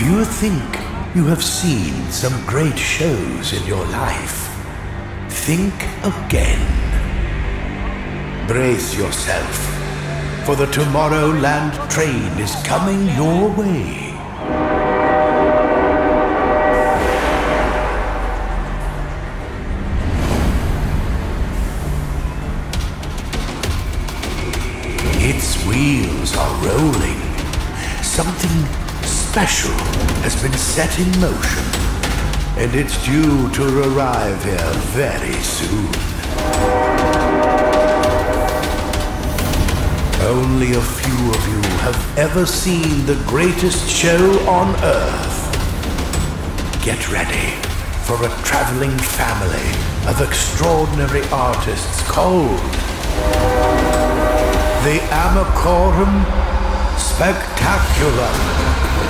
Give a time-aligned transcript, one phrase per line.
[0.00, 0.78] If you think
[1.14, 4.48] you have seen some great shows in your life,
[5.28, 6.64] think again.
[8.48, 9.54] Brace yourself,
[10.46, 14.16] for the Tomorrowland train is coming your way.
[25.20, 27.20] Its wheels are rolling.
[28.02, 28.79] Something
[29.30, 29.70] special
[30.26, 31.62] has been set in motion,
[32.58, 35.86] and it's due to arrive here very soon.
[40.26, 45.40] Only a few of you have ever seen the greatest show on earth.
[46.84, 47.54] Get ready
[48.02, 49.70] for a traveling family
[50.10, 52.58] of extraordinary artists called
[54.82, 56.26] the Amacorum
[56.98, 59.09] Spectacular.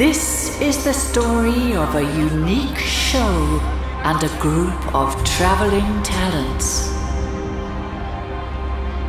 [0.00, 3.60] This is the story of a unique show
[4.02, 6.88] and a group of traveling talents.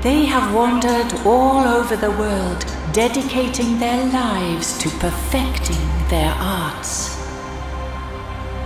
[0.03, 7.10] They have wandered all over the world, dedicating their lives to perfecting their arts.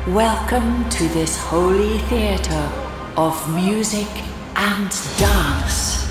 [0.10, 2.72] Welcome to this holy theater
[3.18, 4.08] of music
[4.56, 6.06] and dance.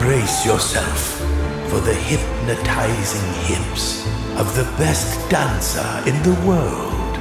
[0.00, 1.18] Brace yourself
[1.68, 4.06] for the hypnotizing hips
[4.38, 7.18] of the best dancer in the world,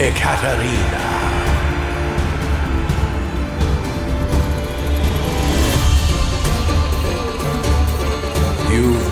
[0.00, 1.25] Ekaterina.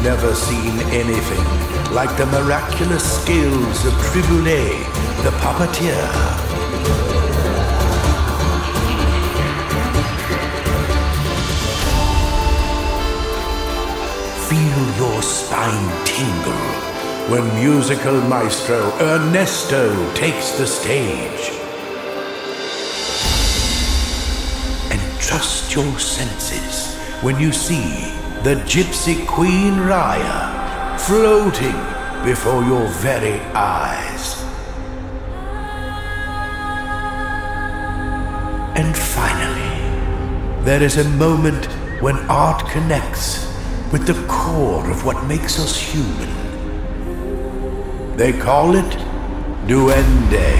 [0.04, 4.84] Never seen anything like the miraculous skills of Triboulet,
[5.24, 6.04] the puppeteer.
[14.50, 16.52] Feel your spine tingle
[17.30, 21.50] when musical maestro Ernesto takes the stage.
[24.92, 31.78] And trust your senses when you see the Gypsy Queen Raya floating
[32.26, 34.42] before your very eyes.
[38.76, 41.64] And finally, there is a moment
[42.02, 43.50] when art connects
[43.90, 46.28] with the core of what makes us human.
[48.18, 48.98] They call it
[49.66, 50.52] Duende.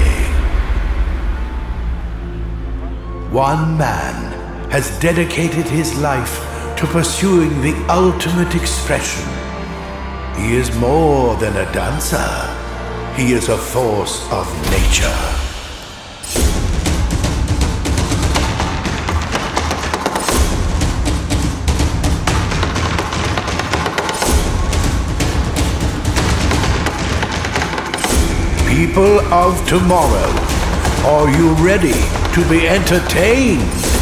[3.30, 6.53] One man has dedicated his life
[6.84, 9.24] to pursuing the ultimate expression.
[10.36, 12.28] He is more than a dancer,
[13.16, 15.20] he is a force of nature.
[28.68, 30.30] People of tomorrow,
[31.06, 32.00] are you ready
[32.34, 33.93] to be entertained?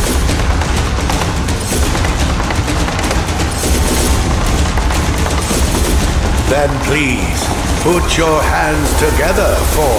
[6.52, 7.42] Then please
[7.80, 9.96] put your hands together for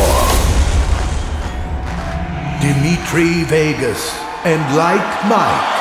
[2.61, 4.13] Dimitri Vegas
[4.45, 5.72] and Like Mike.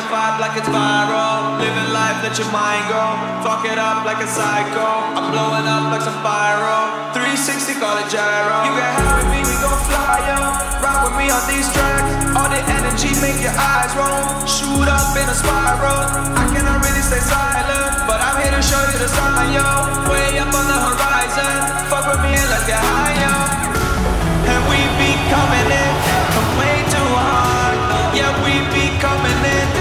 [0.00, 1.60] A vibe like it's viral.
[1.60, 3.04] Living life, let your mind go.
[3.44, 4.88] Fuck it up like a psycho.
[5.12, 7.12] I'm blowing up like some pyro.
[7.12, 8.64] 360, call it gyro.
[8.64, 10.40] You can have with me, we gon' fly, yo.
[10.80, 12.08] Rock with me on these tracks.
[12.32, 14.24] All the energy make your eyes roll.
[14.48, 16.00] Shoot up in a spiral.
[16.32, 19.66] I cannot really stay silent, but I'm here to show you the sign, yo.
[20.08, 21.56] Way up on the horizon.
[21.92, 23.36] Fuck with me and let's get high, yo.
[24.48, 25.92] And we be coming in
[26.56, 27.76] way too hard.
[28.16, 29.79] Yeah, we be coming in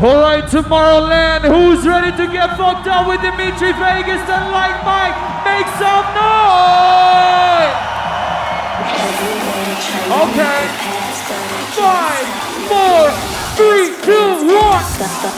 [0.00, 5.18] Alright, Tomorrowland, who's ready to get fucked up with Dimitri Vegas and like Mike?
[5.42, 6.68] Make some noise!
[10.22, 10.60] Okay.
[11.74, 12.26] Five,
[12.70, 13.10] four,
[13.56, 15.37] three, two, one.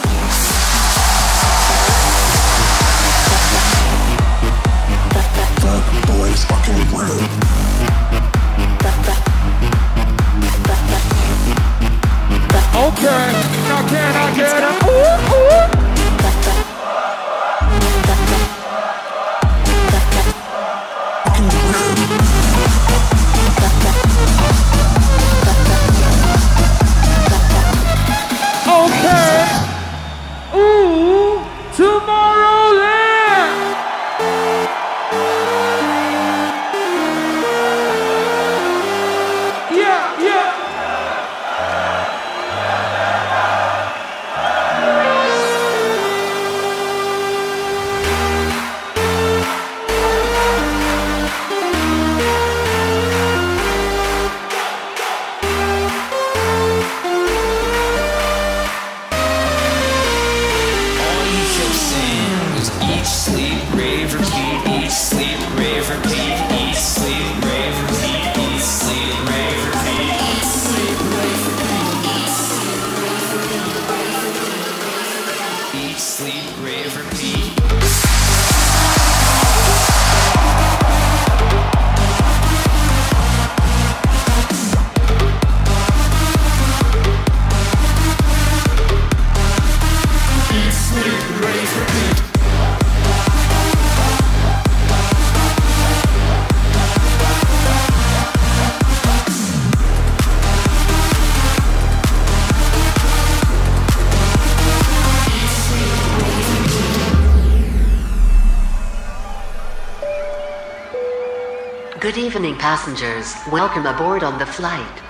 [113.49, 115.01] Welcome aboard on the flight.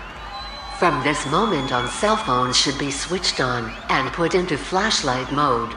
[0.80, 5.76] From this moment on, cell phones should be switched on and put into flashlight mode.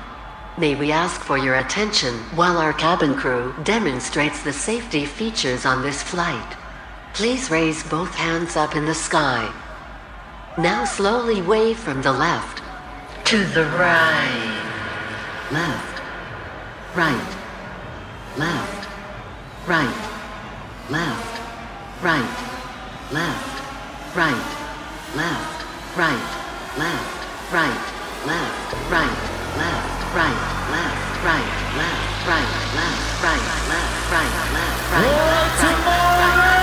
[0.56, 5.82] May we ask for your attention while our cabin crew demonstrates the safety features on
[5.82, 6.56] this flight.
[7.12, 9.52] Please raise both hands up in the sky.
[10.56, 12.62] Now slowly wave from the left
[13.26, 14.60] to the right.
[15.50, 16.02] Left.
[16.94, 17.36] Right.
[18.38, 18.88] Left.
[19.66, 20.10] Right
[20.90, 21.33] left,
[22.02, 22.30] right,
[23.12, 24.44] left, right,
[25.16, 26.24] left, right,
[26.76, 27.16] left,
[27.52, 27.74] right,
[28.26, 29.16] left, right, left, right,
[29.56, 30.38] left, right,
[30.70, 36.53] left, right, left, right, left, right, left, right, left, right, Tomorrowland, let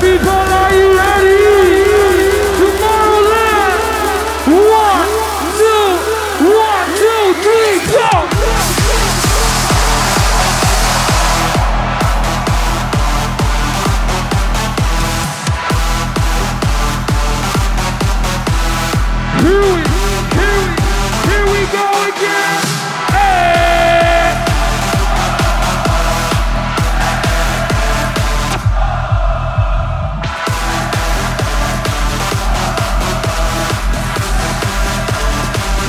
[0.00, 2.11] People, are you ready?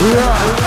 [0.04, 0.63] Yeah.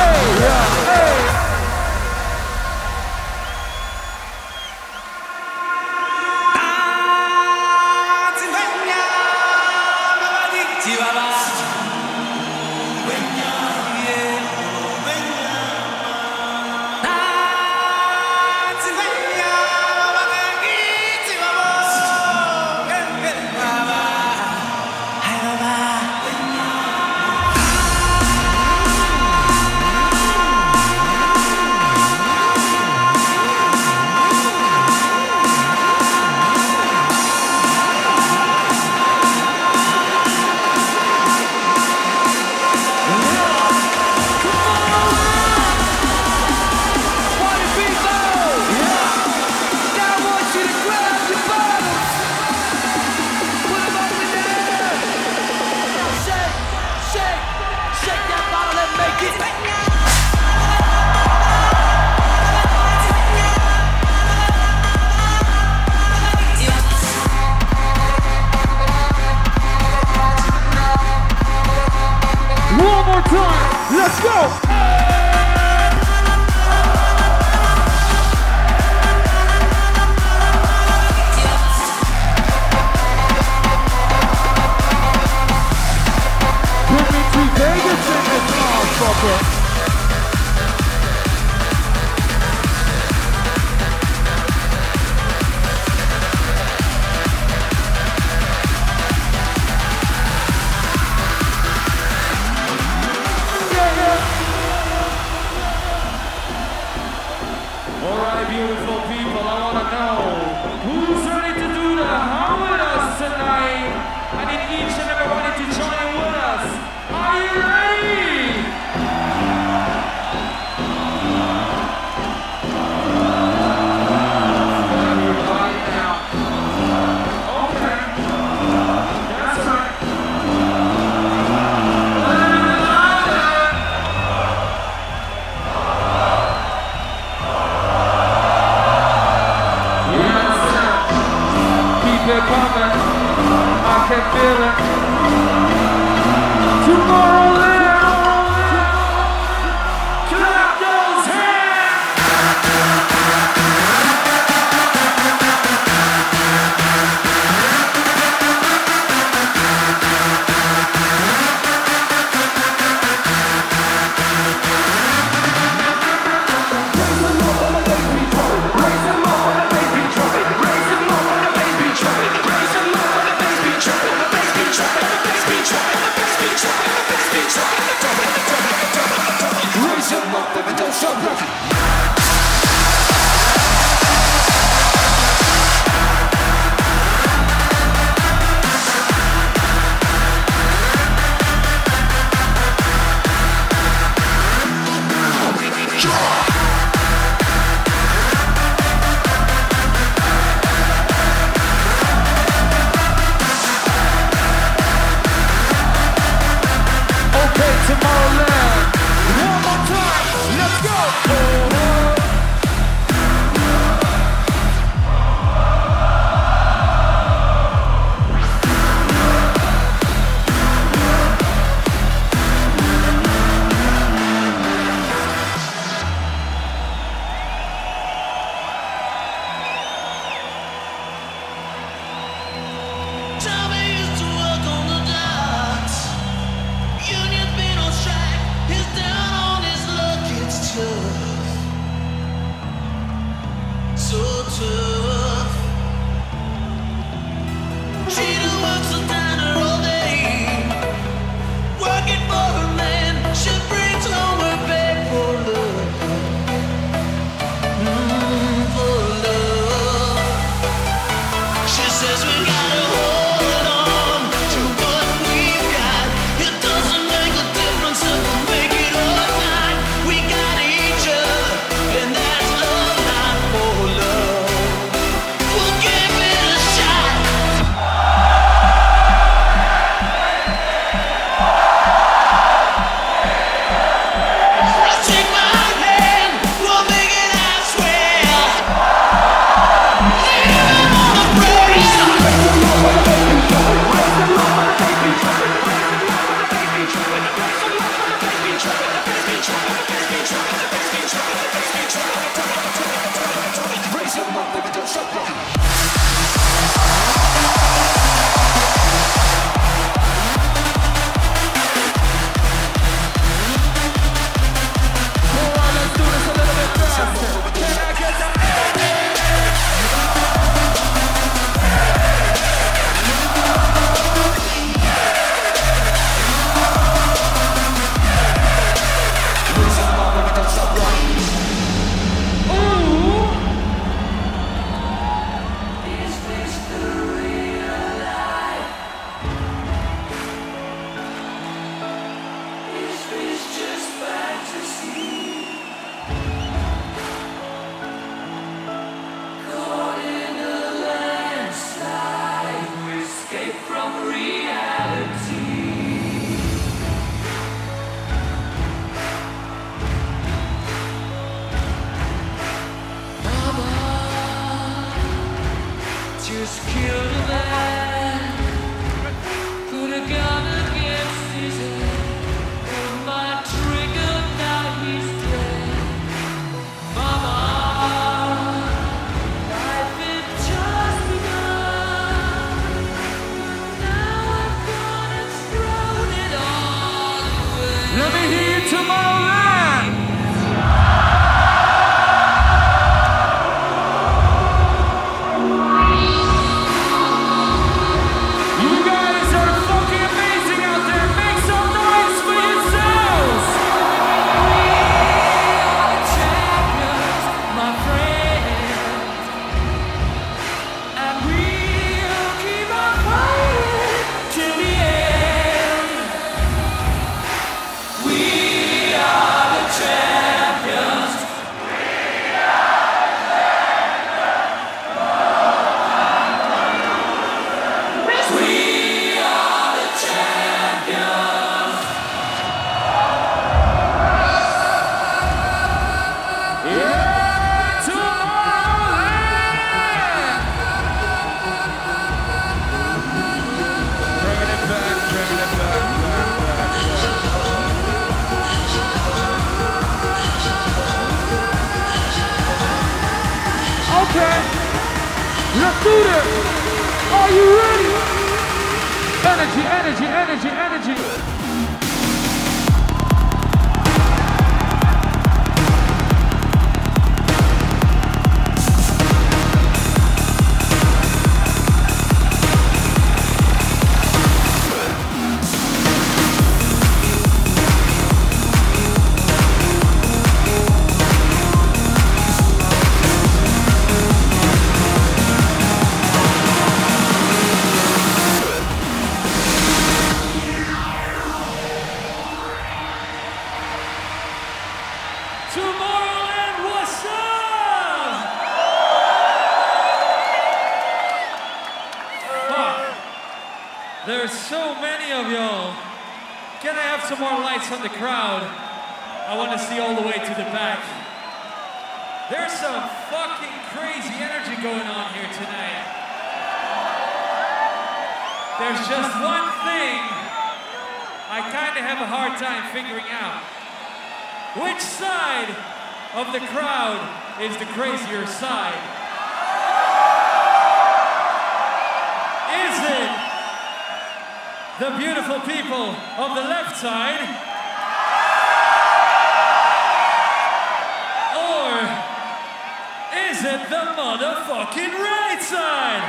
[543.36, 546.02] Is it the motherfucking right side?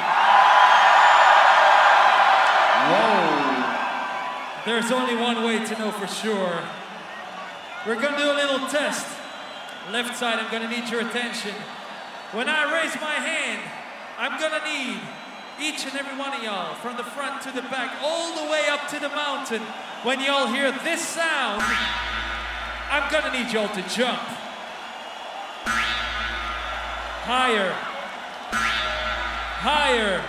[2.87, 3.43] Whoa.
[4.65, 6.63] There's only one way to know for sure.
[7.85, 9.05] We're gonna do a little test.
[9.91, 11.53] Left side, I'm gonna need your attention.
[12.31, 13.61] When I raise my hand,
[14.17, 15.01] I'm gonna need
[15.59, 18.69] each and every one of y'all, from the front to the back, all the way
[18.69, 19.61] up to the mountain.
[20.03, 21.61] When y'all hear this sound,
[22.89, 24.36] I'm gonna need y'all to jump.
[27.27, 27.75] Higher.
[29.59, 30.23] Higher.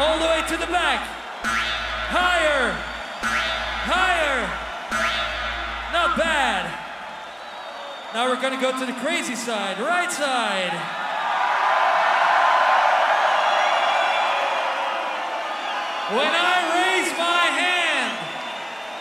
[0.00, 1.04] All the way to the back.
[2.08, 2.72] Higher.
[3.84, 4.48] Higher.
[5.92, 6.72] Not bad.
[8.14, 10.72] Now we're gonna go to the crazy side, right side.
[16.16, 18.16] When I raise my hand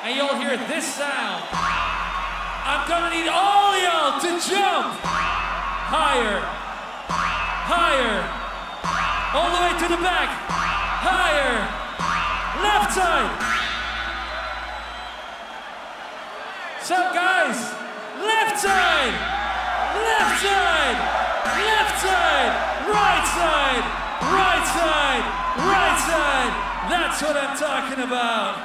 [0.03, 1.47] and you'll hear this sound,
[2.67, 4.99] I'm gonna need all y'all to jump
[5.87, 6.43] higher,
[7.67, 8.23] higher,
[9.35, 10.31] all the way to the back,
[11.03, 11.67] higher,
[12.63, 13.27] left side.
[16.79, 17.59] So guys,
[18.23, 19.15] left side,
[19.99, 20.97] left side,
[21.59, 22.55] left side,
[22.87, 23.83] right side,
[24.31, 25.25] right side,
[25.59, 26.51] right side.
[26.87, 28.63] That's what I'm talking about.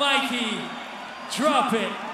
[0.00, 0.56] Mikey,
[1.36, 2.07] drop it.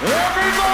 [0.00, 0.67] Everybody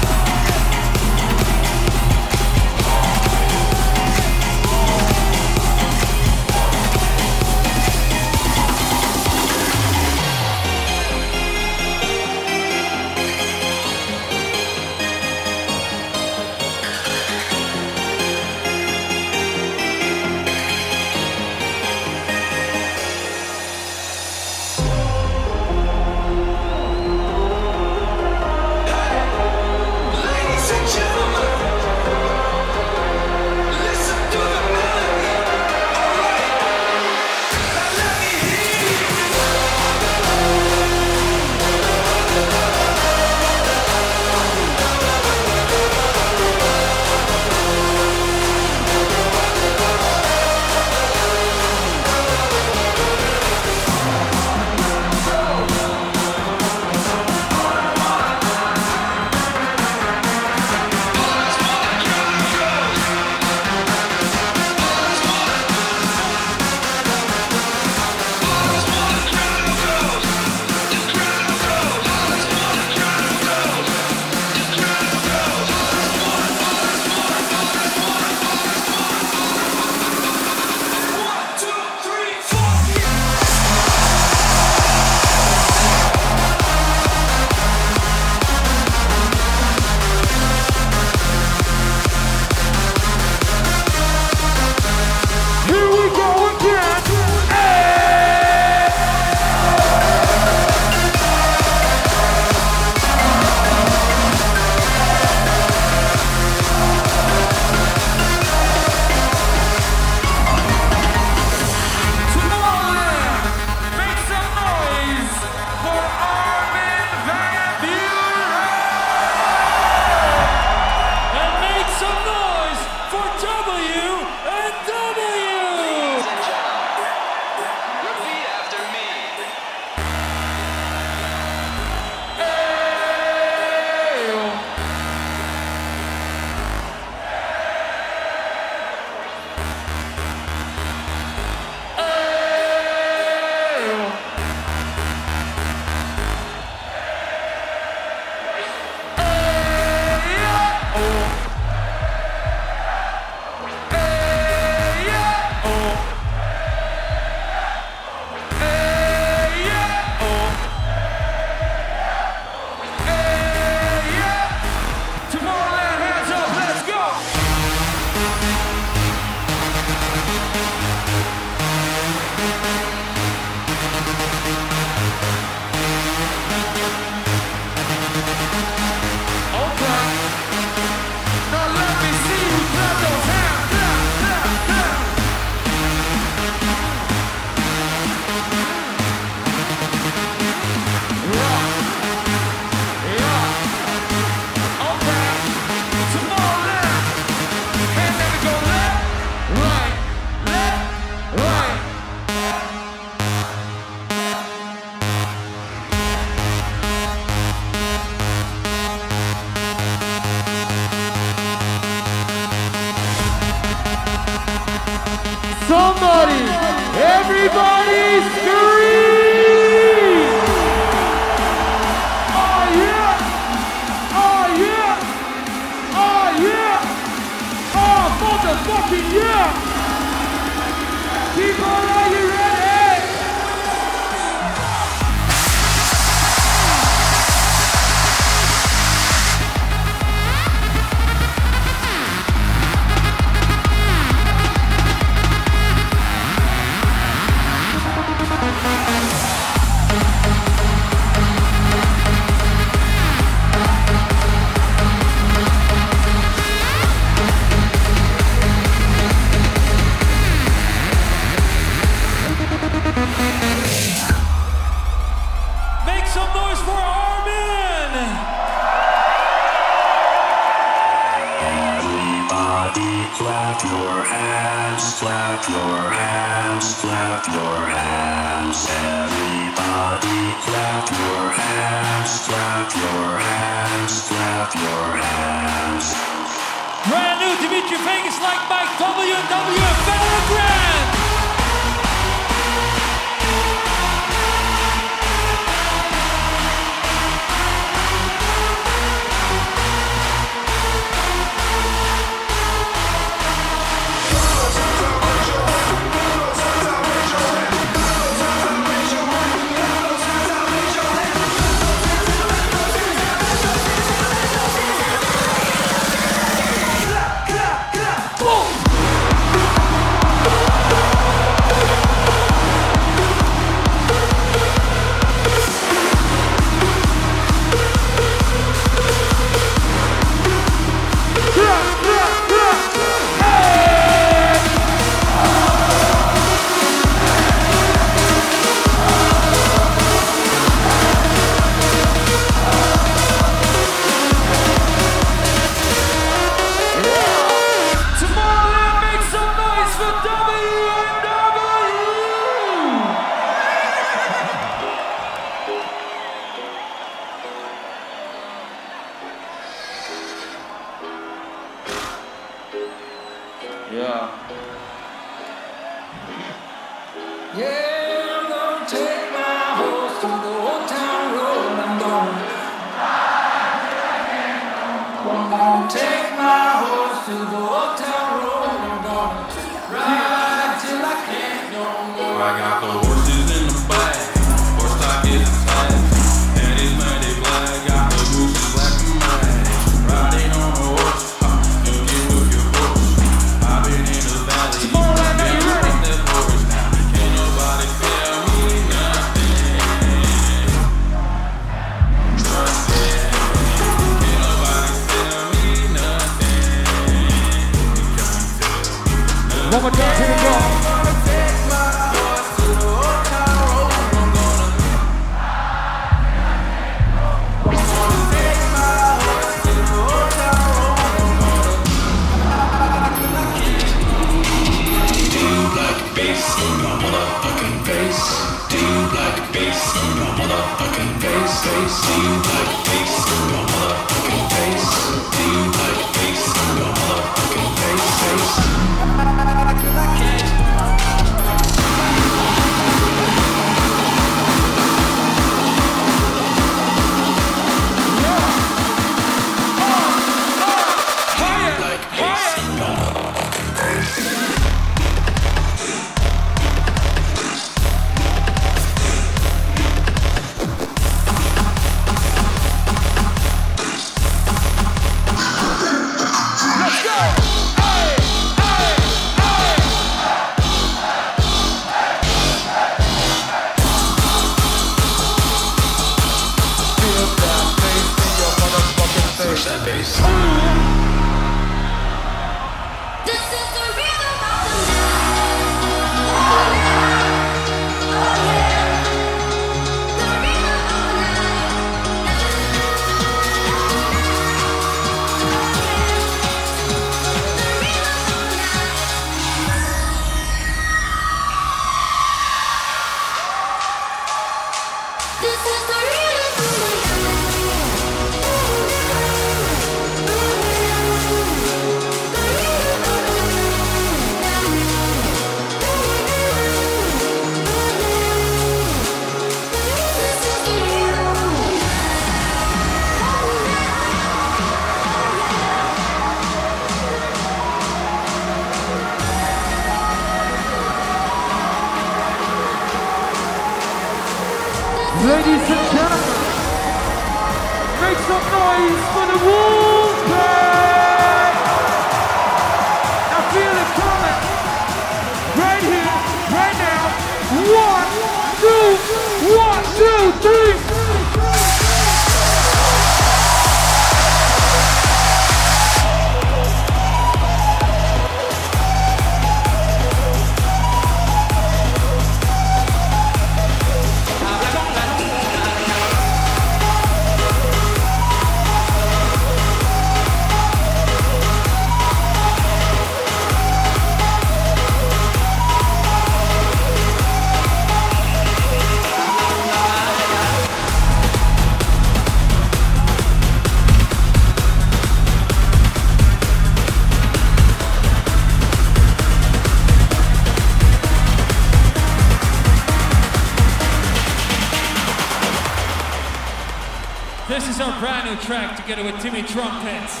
[598.83, 600.00] with Timmy Trumpets.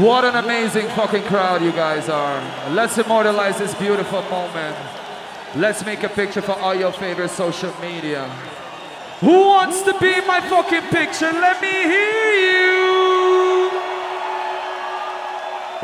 [0.00, 2.40] What an amazing fucking crowd you guys are.
[2.70, 4.74] Let's immortalize this beautiful moment.
[5.56, 8.24] Let's make a picture for all your favorite social media.
[9.20, 11.30] Who wants to be my fucking picture?
[11.30, 13.70] Let me hear you.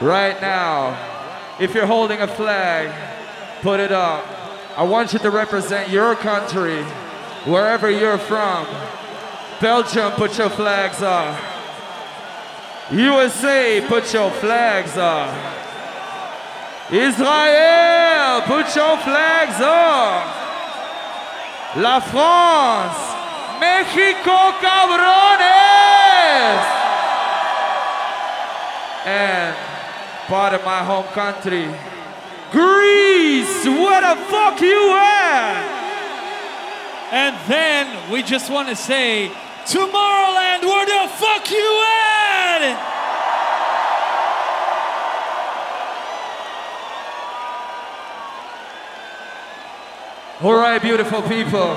[0.01, 0.97] Right now,
[1.61, 2.89] if you're holding a flag,
[3.61, 4.25] put it up.
[4.79, 6.83] I want you to represent your country,
[7.45, 8.67] wherever you're from.
[9.61, 11.56] Belgium, put your flags up.
[12.91, 15.29] USA, put your flags up.
[16.93, 20.23] Israel, put your flags up.
[21.77, 22.97] La France,
[23.59, 25.17] Mexico, cabrones.
[29.05, 29.57] And
[30.29, 31.67] part of my home country,
[32.53, 35.77] Greece, where the fuck you at?
[37.11, 39.33] And then we just want to say,
[39.67, 42.97] Tomorrowland, where the fuck you at?
[50.41, 51.77] All right, beautiful people.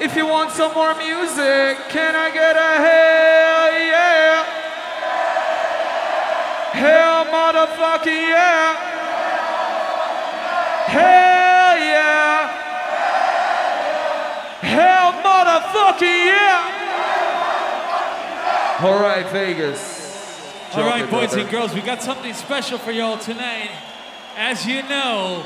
[0.00, 4.44] If you want some more music, can I get a hell yeah?
[6.72, 8.74] Hell motherfucking yeah!
[10.88, 12.48] Hell yeah!
[14.60, 16.79] Hell motherfucking yeah!
[18.82, 20.72] All right, Vegas.
[20.72, 21.40] All right, boys brother.
[21.40, 23.68] and girls, we got something special for y'all tonight.
[24.38, 25.44] As you know,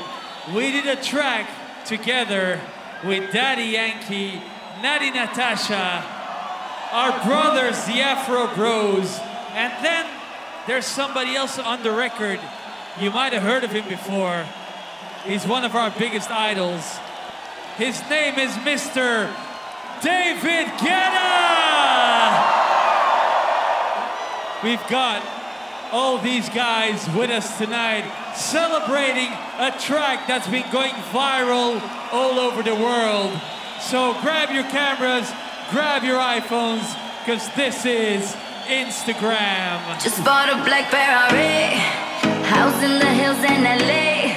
[0.55, 1.49] we did a track
[1.85, 2.61] together
[3.03, 4.41] with Daddy Yankee,
[4.79, 6.01] Natti Natasha,
[6.93, 9.19] our brothers, the Afro Bros,
[9.51, 10.05] and then
[10.65, 12.39] there's somebody else on the record.
[13.01, 14.45] You might have heard of him before.
[15.25, 16.99] He's one of our biggest idols.
[17.75, 19.29] His name is Mr.
[20.01, 21.44] David Guetta!
[24.65, 25.21] We've got
[25.91, 28.01] all these guys with us tonight
[28.33, 29.29] celebrating
[29.61, 31.77] a track that's been going viral
[32.11, 33.39] all over the world.
[33.79, 35.31] So grab your cameras,
[35.69, 36.81] grab your iPhones,
[37.21, 38.35] because this is
[38.65, 40.01] Instagram.
[40.01, 41.77] Just bought a black Ferrari,
[42.49, 44.33] house in the hills in LA.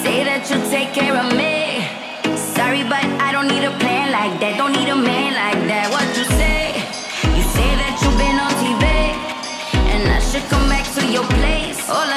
[0.00, 1.82] Say that you'll take care of me.
[2.54, 4.54] Sorry, but I don't need a plan like that.
[4.58, 5.90] Don't need a man like that.
[10.96, 11.78] To your place.
[11.86, 12.15] Hola,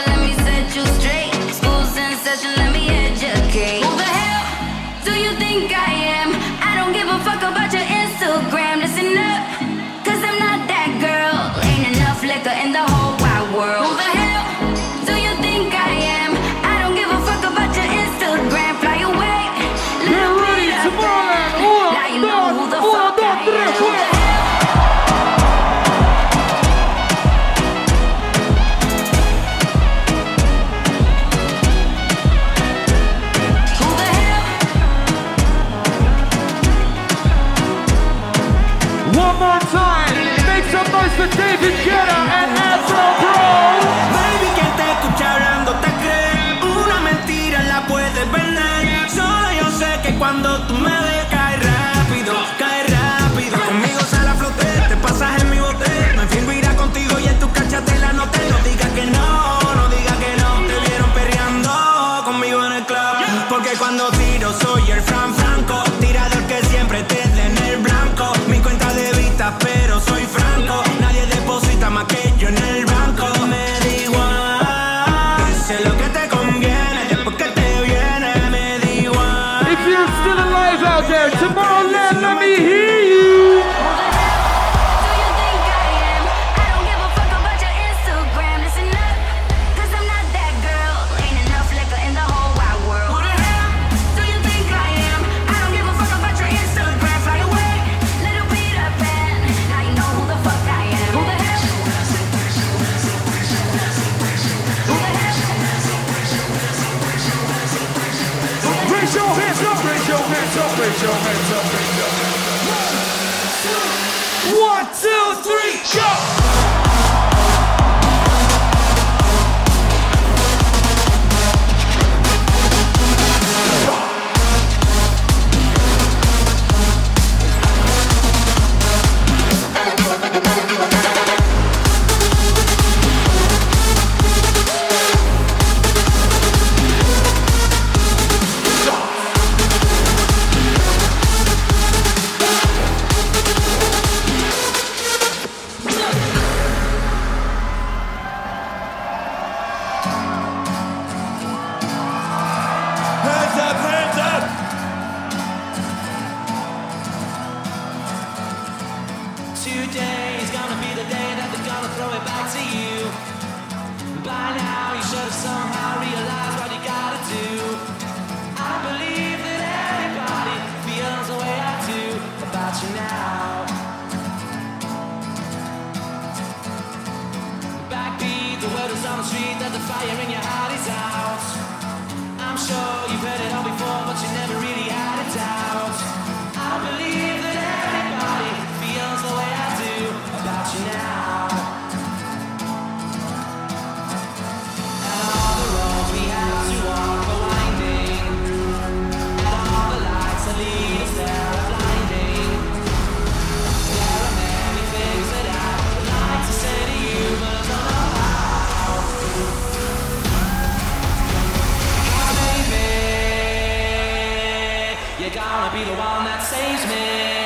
[215.60, 217.39] wanna be the one that saves me.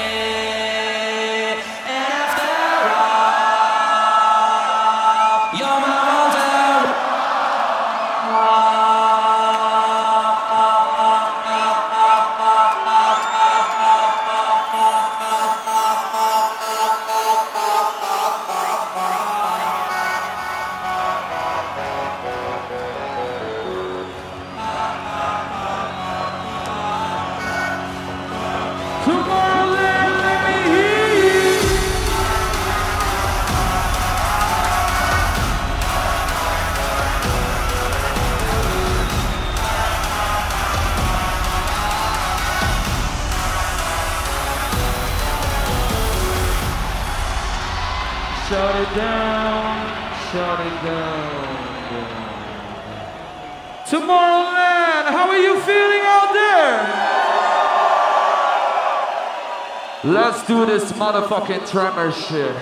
[60.34, 62.56] Let's do this motherfucking tremor shit.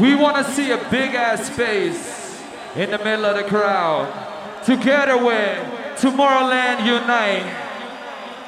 [0.00, 2.42] We wanna see a big ass space
[2.74, 4.12] in the middle of the crowd.
[4.64, 5.58] Together with
[6.00, 7.54] Tomorrowland Unite.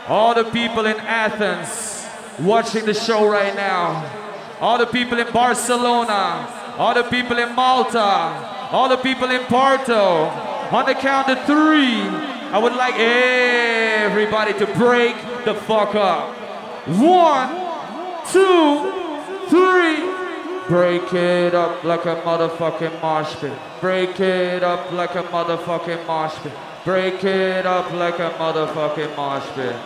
[0.09, 2.05] All the people in Athens
[2.41, 4.05] watching the show right now.
[4.61, 6.75] All the people in Barcelona.
[6.77, 8.01] All the people in Malta.
[8.73, 10.25] All the people in Porto.
[10.73, 12.01] On the count of three,
[12.51, 15.15] I would like everybody to break
[15.45, 16.35] the fuck up.
[16.89, 17.64] One,
[18.33, 18.91] two,
[19.49, 20.13] three.
[20.69, 23.53] Break it up like a motherfucking mosh pit.
[23.81, 26.53] Break it up like a motherfucking mosh pit.
[26.85, 29.77] Break it up like a motherfucking mosh pit.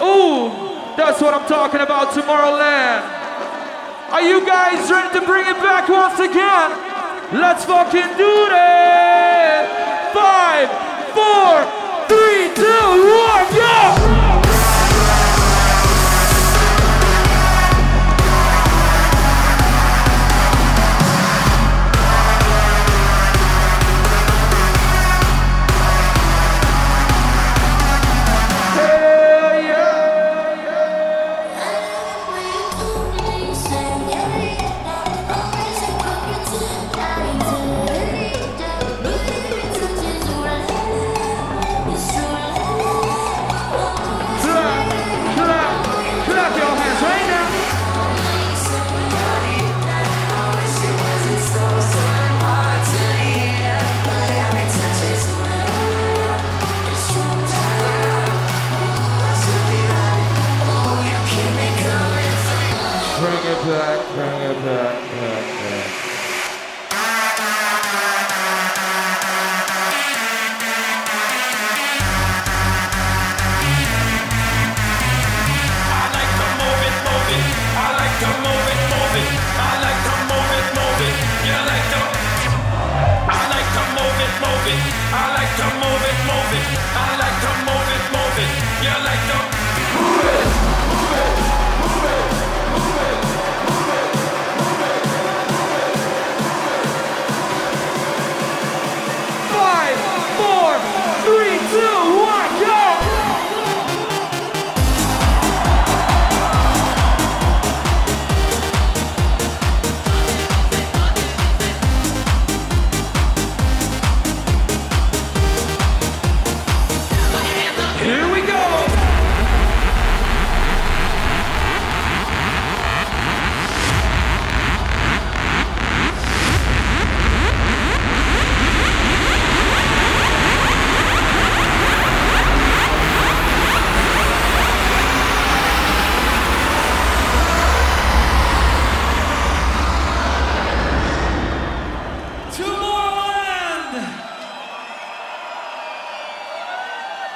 [0.00, 0.48] Ooh,
[0.96, 3.02] that's what I'm talking about, Tomorrowland.
[4.10, 6.70] Are you guys ready to bring it back once again?
[7.32, 9.70] Let's fucking do this.
[10.14, 10.68] Five,
[11.14, 11.62] four,
[12.08, 13.99] three, two, one, go!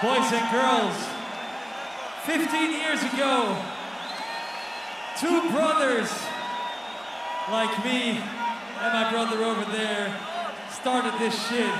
[0.05, 0.97] boys and girls,
[2.25, 3.57] 15 years ago,
[5.19, 6.13] two brothers
[7.51, 8.21] like me
[8.83, 10.15] and my brother over there
[10.71, 11.75] started this shit.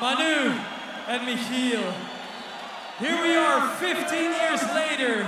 [0.00, 0.50] Manu
[1.06, 1.94] and Michiel.
[2.98, 5.22] Here we are 15 years later,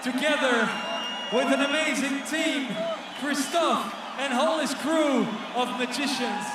[0.00, 0.70] together
[1.32, 2.68] with an amazing team,
[3.18, 5.26] Christoph and whole his crew
[5.56, 6.46] of magicians,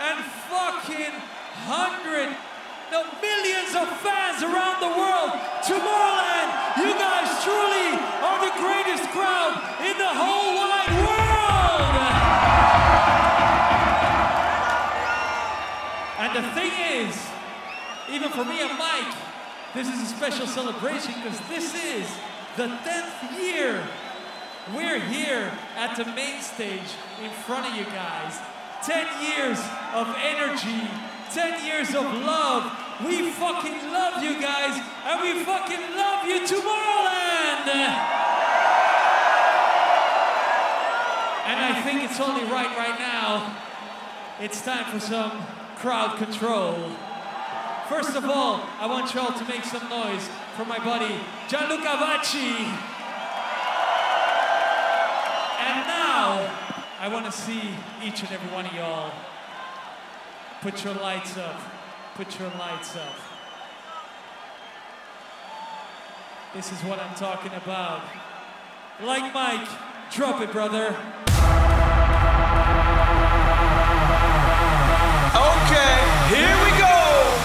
[0.00, 0.18] and
[0.50, 1.14] fucking
[1.70, 2.51] 100
[2.92, 5.32] the millions of fans around the world.
[5.64, 11.96] Tomorrowland, you guys truly are the greatest crowd in the whole wide world.
[16.20, 17.16] And the thing is,
[18.10, 19.16] even for me and Mike,
[19.72, 22.06] this is a special celebration because this is
[22.58, 23.82] the 10th year
[24.76, 28.38] we're here at the main stage in front of you guys.
[28.84, 29.58] 10 years
[29.94, 30.88] of energy,
[31.30, 37.68] 10 years of love, we fucking love you guys, and we fucking love you, Tomorrowland!
[41.44, 43.56] And I think it's only right right now.
[44.40, 45.32] It's time for some
[45.76, 46.76] crowd control.
[47.88, 51.14] First of all, I want y'all to make some noise for my buddy
[51.48, 52.64] Gianluca Vacchi.
[55.60, 56.48] And now,
[57.00, 59.12] I want to see each and every one of y'all
[60.62, 61.60] put your lights up.
[62.14, 63.16] Put your lights up.
[66.54, 68.02] This is what I'm talking about.
[69.00, 69.66] Like Mike,
[70.12, 70.92] drop it, brother.
[75.32, 75.94] Okay,
[76.28, 76.96] here we go.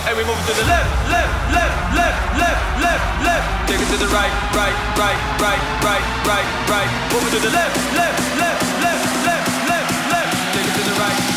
[0.03, 3.47] And we move to the left, left, left, left, left, left, left.
[3.71, 6.89] Take it to the right, right, right, right, right, right, right.
[7.15, 8.76] Move to the left, left, left, left, left,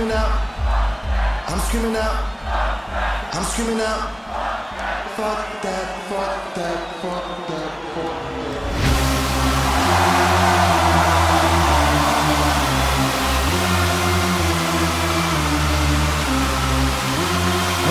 [0.00, 0.32] screaming out,
[1.46, 2.24] I'm screaming out,
[3.34, 4.08] I'm screaming out.
[5.14, 8.50] Fuck that, fuck that, fuck that, fuck that.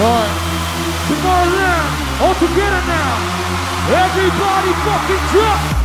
[0.01, 0.34] Alright.
[1.05, 3.14] Tomorrowland, all together now.
[3.93, 5.78] Everybody fucking drop.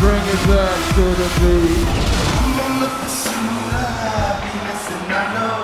[0.00, 1.84] Bring it back to the beat.
[2.40, 5.56] I'm on the pursuit of happiness, and I know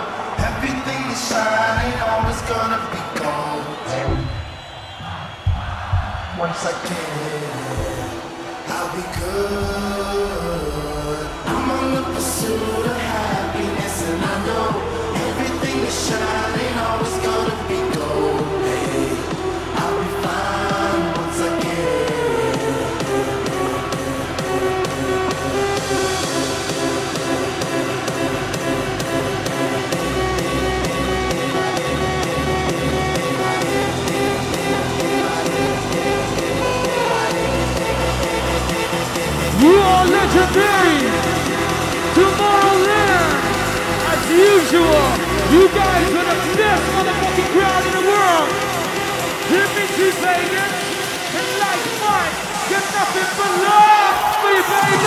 [0.44, 3.64] everything is shining, always gonna be gold.
[6.38, 8.12] Once I can,
[8.76, 9.56] I'll be good.
[11.46, 14.68] I'm on the pursuit of happiness, and I know
[15.28, 17.16] everything is shining, always
[40.36, 41.00] are legendary!
[42.14, 43.36] Tomorrowland!
[44.12, 45.04] As usual,
[45.52, 48.50] you guys are the best motherfucking crowd in the world!
[49.48, 50.74] Dimitri Vegas
[51.38, 52.36] and Like Mike
[52.68, 55.05] get nothing but love for you, baby!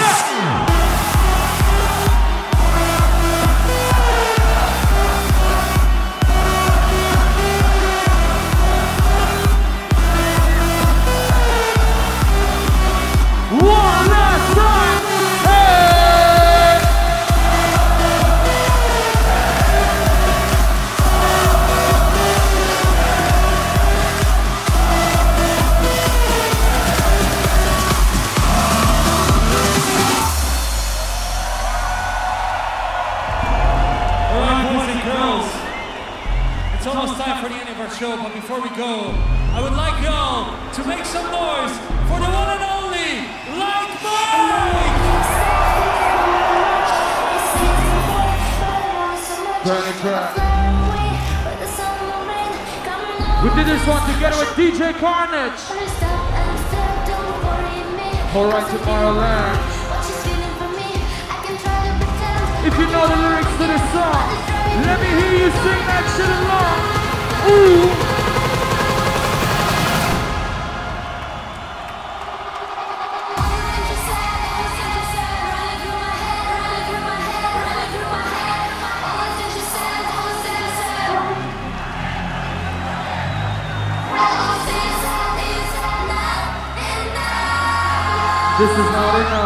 [38.00, 39.12] Show, but before we go,
[39.52, 41.76] I would like y'all to make some noise
[42.08, 43.28] for the one and only
[43.60, 45.04] Like Mike!
[49.68, 50.32] Burning track.
[53.44, 55.60] We did this one together with DJ Carnage.
[58.32, 59.60] Alright, Tomorrowland.
[62.64, 64.28] If you know the lyrics to this song,
[64.88, 66.99] let me hear you sing that shit along.
[88.60, 89.39] This is not enough.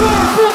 [0.00, 0.49] Four, four.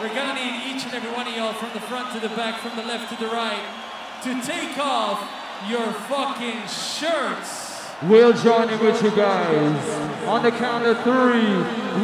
[0.00, 2.58] We're gonna need each and every one of y'all from the front to the back,
[2.60, 3.60] from the left to the right,
[4.24, 5.20] to take off
[5.68, 7.84] your fucking shirts.
[8.08, 11.52] We'll join in with you guys on the count of three.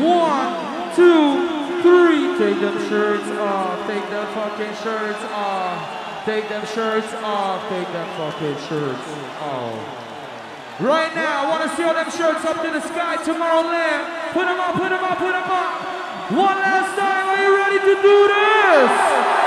[0.05, 2.37] One, two, three.
[2.37, 3.81] Take them shirts off.
[3.89, 6.25] Take them fucking shirts off.
[6.27, 7.67] Take them shirts off.
[7.71, 9.09] Take them fucking shirts
[9.41, 10.81] off.
[10.81, 14.35] Right now, I want to see all them shirts up to the sky Tomorrowland.
[14.35, 15.86] Put them up, put them up, put them up.
[16.29, 17.29] One last time.
[17.29, 19.46] Are you ready to do this?